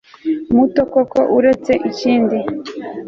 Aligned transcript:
muto 0.55 0.81
koko 0.93 1.19
uretse 1.37 1.71
ikindi 1.89 2.37